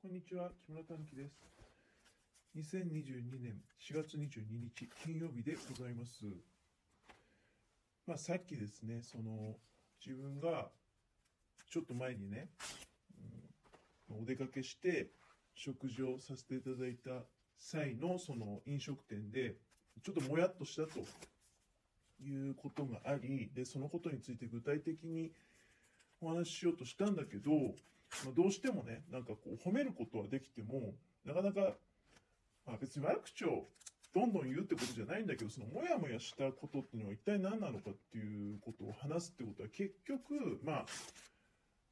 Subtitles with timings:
[0.00, 1.42] こんにちは、木村短樹です。
[2.56, 6.24] 2022年4月22日金曜日でございます。
[8.06, 9.56] まあ、さっきですね、その
[10.06, 10.68] 自分が
[11.68, 12.46] ちょっと前にね、
[14.08, 15.08] うんお出かけして
[15.56, 17.24] 食事をさせていただいた
[17.58, 19.56] 際のその飲食店で
[20.04, 21.00] ちょっともやっとしたと
[22.22, 25.32] いうことがあり、で、そのことについて具体的に
[26.20, 27.50] お話ししようとしたんだけど、
[28.24, 30.94] まあ、どうしてもね、なんかこう褒めることはできても、
[31.24, 31.76] なかなか、
[32.66, 33.66] まあ、別に悪口を
[34.14, 40.86] どんどん言うってことじゃないんだけど、そのモヤモヤしたことっていうのは一体何なのかっていうことを話すってことは結局、まあ、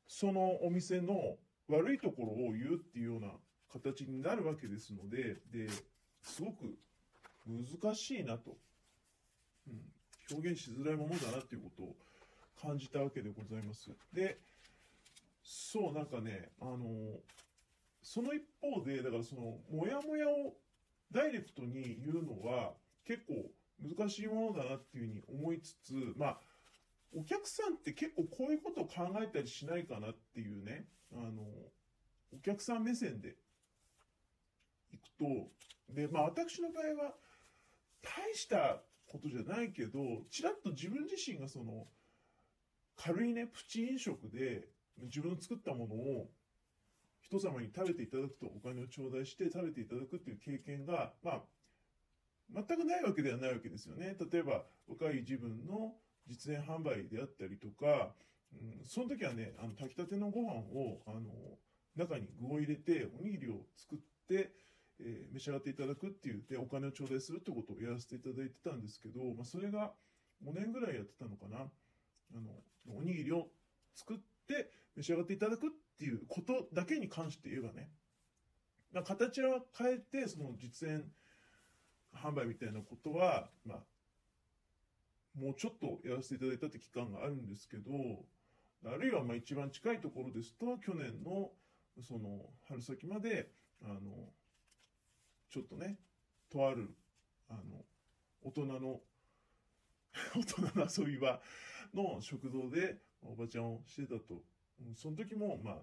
[0.08, 1.36] そのお店の
[1.68, 3.28] 悪いところを言うっていうような
[3.72, 5.68] 形になるわけですので、で、
[6.22, 6.78] すごく
[7.46, 8.56] 難しいなと、
[9.68, 9.80] うん、
[10.32, 11.96] 表現しづらいものだなっていうことを
[12.60, 13.90] 感じたわけでございます。
[14.12, 14.38] で、
[15.42, 17.20] そう、なんかね、あの、
[18.02, 20.56] その一方で、だからその、もやもやを
[21.12, 26.40] ダイレクトに言うのは結構難しいものだなっていうふうに思いつつ、まあ、
[27.14, 31.42] お客さんって結構こういうことを考えたりしないかなっていうね、あの、
[32.32, 33.36] お客さん目線で
[34.92, 37.14] 行くと、で、まあ私の場合は、
[38.02, 39.98] 大したことじゃないけど、
[40.30, 41.86] ちらっと自分自身がその、
[42.96, 44.68] 軽いね、プチ飲食で
[45.02, 46.30] 自分の作ったものを
[47.20, 51.42] 人様に食べていただくとお金を頂戴して食べていただくっていう経験が、まあ、
[52.54, 54.16] 全くないわけではないわけですよね。
[54.30, 55.94] 例えば、若い自分の
[56.28, 58.14] 実演販売であったりとか、
[58.52, 61.58] うん、その時はね、あの、炊きたてのご飯を、あの、
[61.96, 64.52] 中に具を入れて、おにぎりを作って、
[65.00, 69.92] えー召し上がっていただくっていう、で、お金を頂戴するってことをやらせていただいてたんですけど、まあ、それが
[70.44, 71.66] 5年ぐらいやってたのかな。
[72.34, 73.48] あの、おにぎりを
[73.94, 77.90] 作って召し上がっていただくっていうことだけに関して言えばね、
[78.92, 81.04] まあ、形は変えて、その実演
[82.14, 83.78] 販売みたいなことは、まあ、
[85.38, 87.92] もうちょっとやらせていただいたって期間があるんですけど、
[88.86, 91.50] あるいはまあ一番近いところですと、去年の
[92.02, 93.50] その春先まで、
[93.82, 94.32] あの、
[95.50, 95.98] ちょっとね、
[96.50, 96.94] とある、
[97.48, 97.84] あの、
[98.42, 99.00] 大人の
[100.34, 101.40] 大人の遊び場
[101.94, 104.42] の食堂でおばちゃんをしてたと。
[104.94, 105.82] その時も、まあ、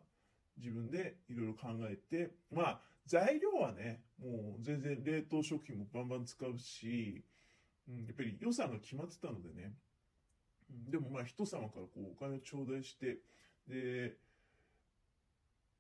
[0.58, 7.24] 自分でいろいろ考えて、まあ、材料はね、もう全然冷凍食品もバンバン使うし、
[7.88, 9.76] うん、やっぱり予算が決まってたのでね。
[10.70, 13.20] でもまあ、人様からこうお金を頂戴して、
[13.68, 14.18] で、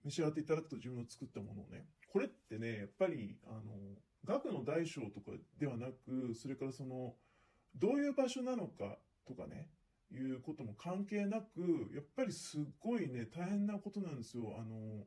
[0.03, 1.85] 召し上がっていただくと自分の作ったものをね。
[2.11, 3.61] これってね、やっぱり、あの、
[4.25, 7.15] 額の大小とかではなく、それからその、
[7.75, 8.97] どういう場所なのか
[9.27, 9.69] とかね、
[10.11, 14.55] いうことも関係なく、やっぱりすっごいね、大変なことなんですよ。
[14.59, 15.05] あの、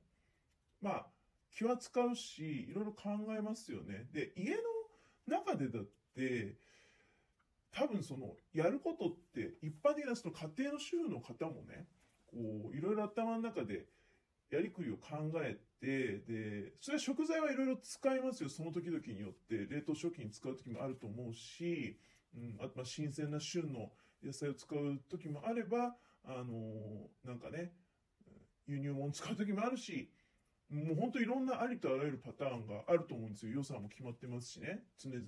[0.80, 1.06] まあ、
[1.52, 4.08] 気は使うし、いろいろ考えますよね。
[4.12, 4.58] で、家の
[5.26, 5.82] 中でだっ
[6.14, 6.56] て、
[7.72, 11.86] 多分その、やることって、一般的なその家庭の主婦の方もね、
[12.26, 13.86] こう、いろいろ頭の中で、
[14.50, 18.48] やりくりを考えて、で、それは食材はいろいろ使いますよ。
[18.48, 21.98] その時々によって、冷凍食品使う時もあると思うし、
[22.36, 23.90] うん、あまあ新鮮な旬の
[24.22, 27.72] 野菜を使う時もあれば、あのなんかね、
[28.66, 30.10] 輸入物使う時もあるし、
[30.68, 33.52] もう本当いろんなありとあらゆるパターンがあると思うんですよ。
[33.52, 35.22] 予算も決まってますしね、常々。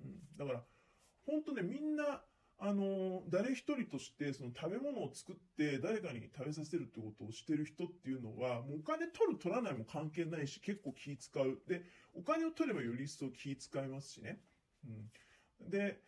[0.00, 0.64] うん、だから、
[1.24, 2.22] 本当ね、みんな、
[2.58, 11.60] あの誰一人としてその食べ物を作って誰かに食べさせるってことをしてる人っていうのは、もうお金取る取らないも関係ないし、結構気使う。
[11.68, 11.82] で、
[12.14, 14.40] お金を取ればより一層気使いますしね。
[14.86, 15.10] うん。
[15.60, 16.00] で、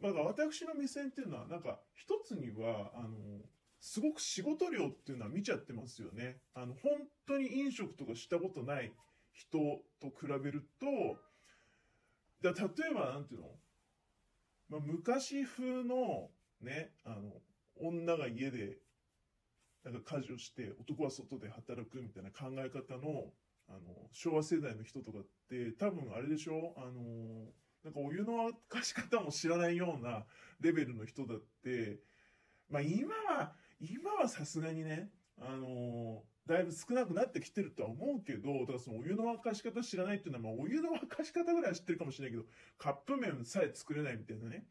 [0.00, 3.40] まあ、私の目線っていうのは、なんか、一つには、あの、
[3.80, 6.40] すごく仕事量っていうのは見ちゃってますよね。
[6.54, 8.92] あの、本当に飲食とかしたことない
[9.32, 9.58] 人
[10.00, 11.18] と比べると、
[12.42, 13.50] だ例えば、なんていうの？
[14.68, 16.30] まあ、昔風の、
[16.60, 17.42] ね、あの、
[17.76, 18.78] 女が家で、
[19.84, 23.32] なんか家事をして、男は外で働くみたいな考え方の、
[23.68, 26.74] あの、昭和世代の人とかって、多分あれでしょ？
[26.76, 27.52] あの、
[27.84, 30.24] なんかお湯の沸かし方も知らないような
[30.60, 32.00] レベルの人だって、
[32.68, 35.10] まあ今は、今はさすがにね、
[35.40, 44.66] あのだいぶ少なくなってきてるとは思うけど、だからそのお湯の沸かし方知らないっていうのは、まあお湯の沸かし方ぐらいは知ってるかもしれないけど、カップ麺さえ作れないみたいなね、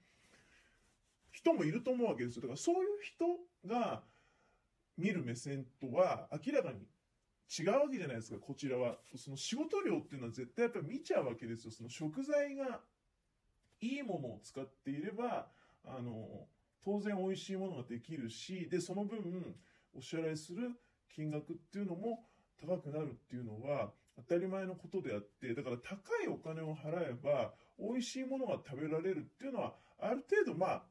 [1.32, 2.44] 人もいると思うわけですよ。
[2.44, 3.26] だからそういう人
[3.68, 4.04] が
[4.98, 6.86] 見る目線とは明らかに
[7.58, 9.00] 違うわけじゃないですか、こちらは。
[9.16, 11.72] その仕事量っていうのは絶対やっぱり見ちゃうわけですよ。
[11.72, 12.82] その食材が
[13.82, 15.48] いいものを使っていれば、
[15.86, 16.48] あの、
[16.84, 19.56] 当然美味しいものができるし、で、その分、
[19.96, 20.72] お支払いする
[21.10, 22.26] 金額っていうのも
[22.62, 30.84] 高くなるっていうのは当たり前のことであって、だから高いお金を払えば美味しいものが食べられるっていうのはある程度まあ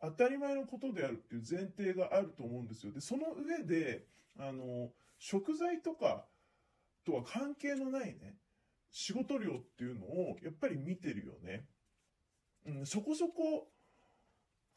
[0.00, 2.92] 当たり前のことであるっていう前提があると思うんですよ。
[2.92, 4.04] で、その上で、
[4.38, 6.26] あの、食材とか
[7.04, 8.36] とは関係のないね、
[8.90, 11.66] 仕事量っていうのをやっぱり見てるよね。
[12.66, 13.68] うん、そこそこ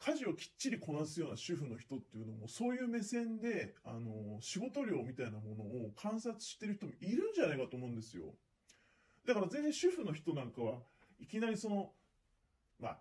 [0.00, 8.34] 家事をきっちりこなすような主婦の人っていうのもそういう目線で、あの、仕事量みたいなものを観察してる人もいるんじゃないかと思うんですよ。
[9.26, 10.78] だから全然主婦の人なんかは
[11.20, 11.92] いきなりその、
[12.80, 12.98] まあ、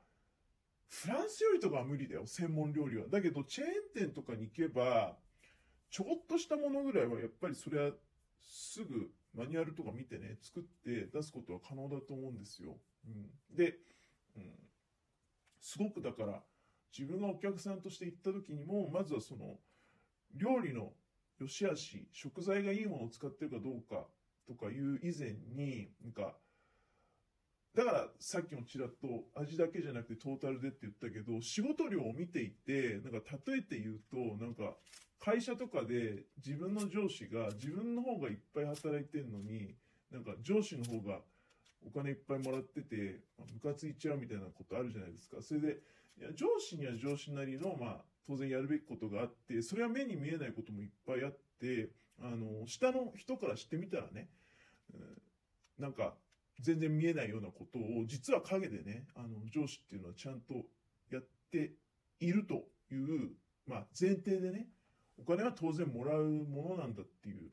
[0.89, 3.07] フランス料理とかは無理だよ、専門料理は。
[3.07, 5.15] だけど、チェーン店とかに行けば、
[5.89, 7.91] ちょこっとしたものぐらいはやっぱりそれは
[8.41, 12.77] すぐマニュアルとか見てね、作って出すことは可能だと思うんですよ。
[13.07, 13.77] うん、で、
[14.35, 14.68] うん、
[15.61, 16.41] すごくだから、
[16.97, 19.59] 自分がお客さんとして行った時にも、まずはその、
[20.35, 20.93] 料理の
[21.39, 24.05] 良し悪し、食材がいいものを使ってるかどうか
[24.47, 26.35] とかいう以前に、なんか、
[27.75, 34.75] だからさっきもちらっと味だけじゃなくてトータルでって言ったけど、仕事量を見ていて、なんか例えて言うと、なんか
[35.19, 39.75] 会社とかで自分の上司が自分の方がいっぱい働いてんのに、
[40.11, 41.19] なんか上司の方が
[41.85, 45.41] お金いっぱいもらってて、まあムカついちゃうみたいなことあるじゃないですか。
[45.41, 45.67] それで、
[46.19, 47.97] いや上司には上司なりの、まあ
[48.27, 51.89] 当然やるべきことがあって、それは目に見えないこともいっぱいあって、
[52.21, 54.29] あの、下の人からしてみたらね、
[54.93, 55.21] うん
[55.79, 56.13] なんか、
[56.59, 60.65] 全然見えないようなことを、実は陰でね、あの、上司っていうのはちゃんと
[61.09, 61.71] やって
[62.19, 63.31] いるという、
[63.65, 64.67] まあ、前提でね、
[65.17, 67.49] お金は当然もらうものなんだっていう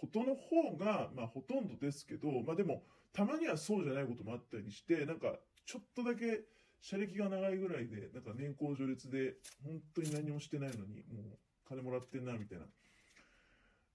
[0.00, 5.34] ことの方が、まあ、ほとんどですけど、まあでも、たまにはそうじゃないこともあったりして、なんか、
[5.66, 6.44] ちょっとだけ、
[6.80, 11.38] 車歴が長いぐらいで、なんか年功序列で、本当に何もしてないのに、もう、
[11.68, 12.64] 金もらってんな、みたいな。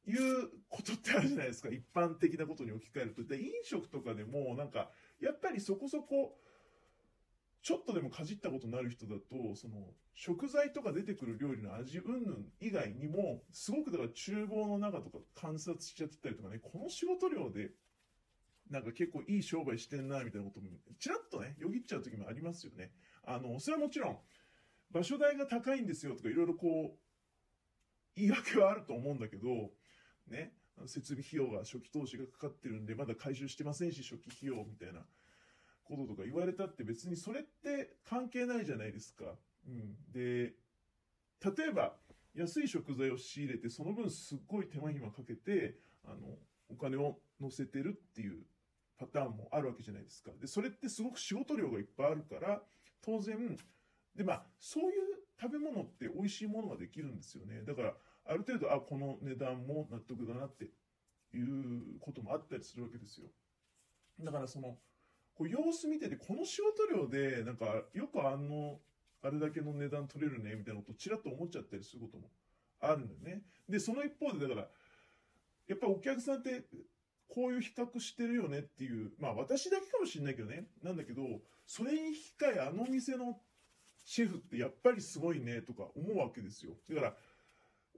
[0.07, 1.69] いうことってあるじゃないですか。
[1.69, 3.23] 一般的なことに置き換えると。
[3.23, 6.37] で、飲食とかでも、なんか、やっぱりそこそこ、
[7.65, 17.71] ちょっとでもかじったことのある人だと、その、食材とか出てくる料理の味云々以外にも、すごくだから厨房の中とか観察しちゃってたりとかね、この仕事量で、
[18.69, 20.67] なんか結構いい商売してんな、みたいなことも、
[20.99, 22.91] ちらっとね、よぎっちゃう時もありますよね。
[23.23, 24.19] あの、それはもちろん、
[24.91, 26.99] 場所代が高いんですよとかいろいろこう、
[28.15, 29.71] 言い訳はあると思うんだけど、
[30.27, 30.53] ね、
[30.85, 35.03] 設備費用が初期投資がかかってるんで、まだ回収してませんし、初期費用みたいな
[35.85, 39.25] こととか言われたって別にそれって関係ないじゃないですか。
[39.67, 39.95] うん。
[40.11, 40.53] で、
[41.43, 41.95] 例えば、
[42.33, 46.37] 安い食材を仕入れて、その分すっごい手間暇かけて、あの、
[46.69, 48.43] お金を乗せてるっていう
[48.97, 50.31] パターンもあるわけじゃないですか。
[50.39, 52.61] で、それってすごく仕事量がいっぱいあるから、
[53.01, 53.57] 当然、
[54.15, 55.01] で、まあ、そういう
[55.39, 57.61] 食べ物って美味しいものができるんですよね。
[57.63, 57.93] だから、
[58.25, 60.65] ある程度、あ、この値段も納得だなって
[61.33, 63.27] いうこともあったりするわけですよ。
[64.19, 64.77] だからその、
[65.37, 68.79] こう様子見てて、この仕事量で、なんか、よくあの、
[69.21, 72.29] あれだけの値段取れるね、みたいなことをちらっと思っちゃったりすることも
[72.79, 73.41] あるんだよね。
[73.67, 74.67] で、その一方で、だから、
[75.67, 76.63] やっぱお客さんって、
[77.27, 81.23] こういう比較してるよねっていう、まあ私だけかもしれないけどね、なんだけど、
[81.65, 83.41] それに引き換えあの店の
[84.05, 86.73] シェフってやっぱりすごいねとか思うわけですよ。
[86.87, 87.15] だから、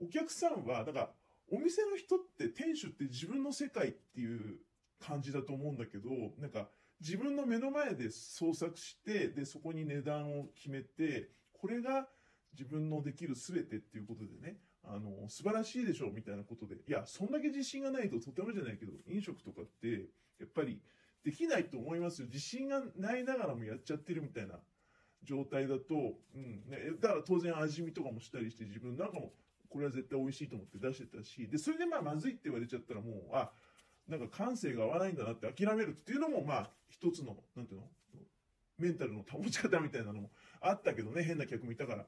[0.00, 1.10] お客さんは、だから、
[1.50, 4.58] お店の人って店主って自分の世界っていう
[4.98, 6.68] 感じだと思うんだけど、なんか
[7.00, 12.08] 自分の目の前で創作して、で、そこに値段を決めて、これが
[12.52, 20.08] 自分のできる全てっていうことでね、あの、素晴らしいでしょうみたいなことで、いや、そんだけ自信がないととてもじゃないけど、飲食とかって、
[20.40, 20.80] やっぱり
[21.24, 22.28] できないと思いますよ。
[22.28, 24.58] 自信がないながらもやっちゃってるみたいな
[25.22, 29.32] 状態だと、うん、ね、だから当然味見とかもしたりして自分なんかも
[29.68, 33.50] これは絶対美味しいと思って出してたし、で、それでまあまずいって言われちゃったらもう、あ、
[34.08, 37.86] なんか感性が合わないんだなって諦めるっていうのもまあ一つの、なんていうの？
[38.78, 42.06] メンタルの保ち方みたいなのもあったけどね、変な客もいたから。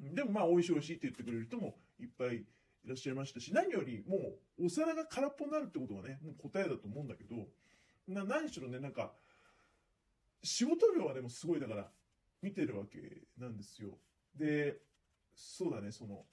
[0.00, 2.44] でもまあ美味しい美味しいって言ってくれる人もいっぱいい
[2.86, 4.16] らっしゃいましたし、何よりも
[4.58, 7.48] うお皿が空っぽになるってことがね、もう答えだと思うんだけど、
[8.06, 9.12] な何しろね、なんか、
[10.42, 11.90] 仕事量はでもすごいだから
[12.42, 12.98] 見てるわけ
[13.38, 13.98] なんですよ。
[14.38, 14.76] で、
[15.34, 16.24] そうだね、その、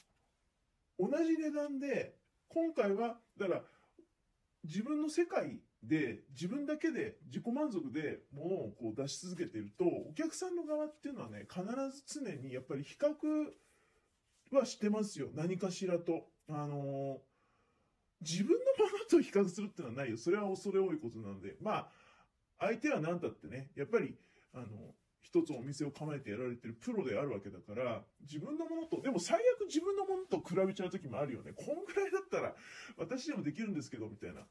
[1.00, 2.16] 同じ値段で、
[2.48, 3.64] 今回は、だから、
[4.66, 15.30] 自分の世界で自分だけで自己満足で物をこう出し続けていると、お客さんの側っていうのはね、必ず常にやっぱり比較はしてますよ。
[15.34, 16.28] 何かしらと。
[16.48, 17.22] あの
[18.22, 20.18] 自分のものと比較するっていうのはないよ。
[20.18, 21.56] それは恐れ多いことなので。
[21.62, 21.92] まあ、
[22.60, 24.16] 相手は何だってね、やっぱり、
[24.54, 24.66] あの、
[25.26, 31.52] 一つお店を構えてやられてるプロであるわけだから、自分のものと、でも最悪自分のものと比べちゃう時もあるよね。
[31.56, 32.56] こんぐらいだったら
[32.96, 34.42] 私でもできるんですけど、みたいな。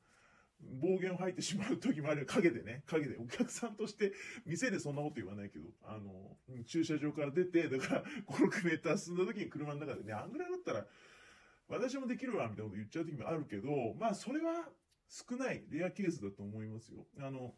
[0.80, 2.26] 暴言を吐いてしまう時もあるよ。
[2.26, 2.82] 影でね。
[2.86, 3.16] 影で。
[3.18, 4.12] お客さんとして、
[4.46, 10.86] 店でそんなこと言わないけど、あの、駐車場から出て、だから5、6メーター進んだ時に車の中でね、あんぐらいだったら、
[11.68, 14.68] 私もできるわ、みたいなこと言っちゃう時もあるけど、まあ、それは
[15.08, 17.06] 少ない、レアケースだと思いますよ。
[17.20, 17.54] あの、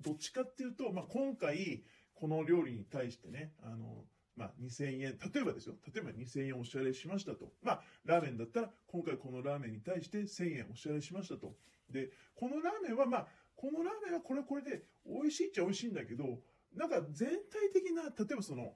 [0.00, 1.82] どっちかっていうと、まあ、今回、
[2.16, 4.04] この料理に対してね、あの、
[4.36, 5.76] まあ、2000円、例えばですよ。
[5.94, 7.52] 例えば2000円お支払いしましたと。
[7.62, 11.56] まあ、ラーメンだったら、今回このラーメンに対して1000円お支払いしましたと。
[11.90, 16.40] で、このラーメンは、まあ、このラーメンはこれはこれで美味しいっちゃ美味しいんだけど、
[16.74, 18.74] なんか全体的な、例えばその、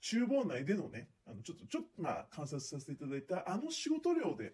[0.00, 4.52] 厨房内でのね、あの、ちょっと、ちょっと、まあ、観察させていただいた、あの仕事量で、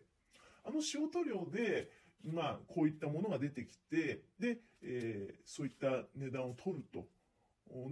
[0.65, 1.91] あの仕事量で、
[2.25, 7.07] まあ、こういったものが出てきて、で、えーそういった値段を取ると、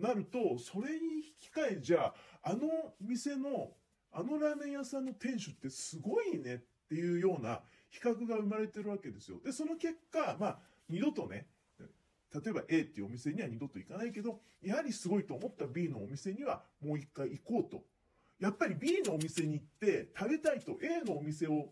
[0.00, 3.72] なると、それに引き換え、じゃあ、あの店の、
[4.12, 9.40] あのラーメン屋さんの店主ってすごいねっていうような比較が生まれてるわけですよ。
[9.44, 11.46] で、その結果、まあ、二度とね、
[12.34, 17.84] 例えば A っていうお店には二度と行かないけど、やはりすごいと思った B のお店にはもう一回行こうと。
[18.38, 21.70] やっぱり B のお店に行って食べたいと A のお店を、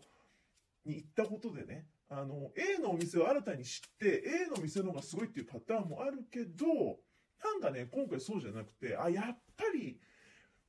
[0.85, 6.65] に行ったことでね、あの、A のお店を新たに知って、A の店の方がすごいっていうパターンもあるけど、
[7.45, 9.99] なんかね、今回そうじゃなくて、あ、やっぱり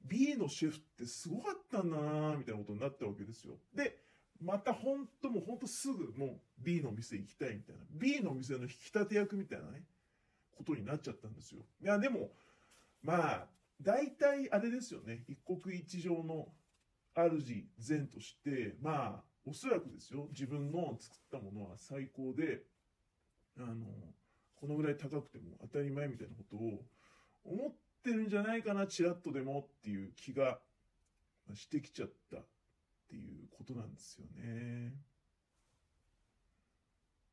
[0.04, 3.54] B のシェフってすごかったんだなみたいなことになったわけですよ。
[3.74, 3.96] で、
[4.42, 7.82] また本当もう本当すぐもう B の店行きたいみたいな。
[7.90, 9.84] B の店の引き立て役みたいなね、
[10.52, 11.62] ことになっちゃったんですよ。
[11.82, 12.30] いや、でも、
[13.02, 13.46] まあ、
[13.80, 15.24] 大体あれですよね。
[15.28, 16.48] 一国一城の
[17.14, 20.28] 主前として、まあ、おそらくですよ。
[20.30, 22.62] 自分の作ったものは最高で、
[23.58, 23.86] あの、
[24.56, 26.84] このぐらい高くても当たり前みたいなことを
[27.44, 30.58] 思ってるんじゃないかな、ちらっとでもっていう気が
[31.54, 32.46] してきちゃったっ
[33.08, 34.92] ていうことなんですよね。